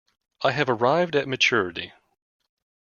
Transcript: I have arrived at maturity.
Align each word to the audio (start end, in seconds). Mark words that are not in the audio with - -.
I 0.41 0.49
have 0.53 0.67
arrived 0.67 1.15
at 1.15 1.27
maturity. 1.27 1.93